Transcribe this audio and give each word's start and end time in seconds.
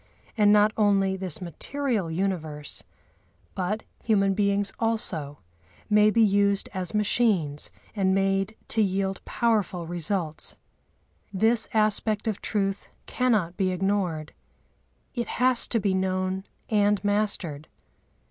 And 0.35 0.51
not 0.51 0.73
only 0.77 1.15
this 1.15 1.41
material 1.41 2.09
universe, 2.09 2.81
but 3.53 3.83
human 4.03 4.33
beings 4.33 4.73
also, 4.79 5.37
may 5.91 6.09
be 6.09 6.23
used 6.23 6.67
as 6.73 6.95
machines 6.95 7.69
and 7.95 8.15
made 8.15 8.55
to 8.69 8.81
yield 8.81 9.23
powerful 9.25 9.85
results. 9.85 10.55
This 11.31 11.67
aspect 11.71 12.27
of 12.27 12.41
truth 12.41 12.87
cannot 13.05 13.57
be 13.57 13.69
ignored; 13.69 14.33
it 15.13 15.27
has 15.37 15.67
to 15.67 15.79
be 15.79 15.93
known 15.93 16.45
and 16.67 16.99
mastered. 17.03 17.67